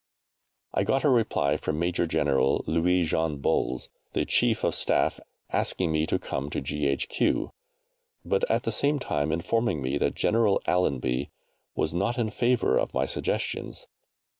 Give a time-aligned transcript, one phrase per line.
[0.73, 5.19] I got a reply from Major General Louis Jean Bols, the Chief of Staff,
[5.51, 7.51] asking me to come to G.H.Q.,
[8.25, 11.29] but at the same time informing me that General Allenby
[11.75, 13.85] was not in favour of my suggestions.